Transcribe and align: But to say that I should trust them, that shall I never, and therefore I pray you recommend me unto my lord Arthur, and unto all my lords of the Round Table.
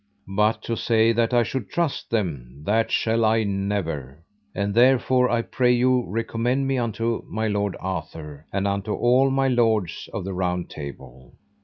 But 0.35 0.63
to 0.63 0.75
say 0.75 1.13
that 1.13 1.31
I 1.31 1.43
should 1.43 1.69
trust 1.69 2.09
them, 2.09 2.63
that 2.65 2.89
shall 2.89 3.23
I 3.23 3.43
never, 3.43 4.23
and 4.55 4.73
therefore 4.73 5.29
I 5.29 5.43
pray 5.43 5.73
you 5.73 6.05
recommend 6.07 6.67
me 6.67 6.79
unto 6.79 7.21
my 7.27 7.47
lord 7.47 7.77
Arthur, 7.79 8.47
and 8.51 8.67
unto 8.67 8.93
all 8.95 9.29
my 9.29 9.47
lords 9.47 10.09
of 10.11 10.23
the 10.25 10.33
Round 10.33 10.71
Table. 10.71 11.35